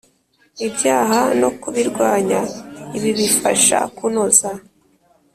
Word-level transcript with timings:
Ibyaha 0.67 1.19
no 1.41 1.49
kubirwanya 1.61 2.39
ibi 2.97 3.09
bifasha 3.19 3.77
kunoza 3.95 4.51